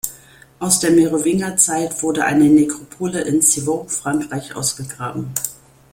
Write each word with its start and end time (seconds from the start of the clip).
Aus 0.57 0.79
der 0.79 0.89
Merowingerzeit 0.89 2.01
wurde 2.01 2.25
eine 2.25 2.45
Nekropole 2.45 3.21
in 3.21 3.43
Civaux, 3.43 3.85
Frankreich 3.97 4.55
ausgegraben. 4.55 5.31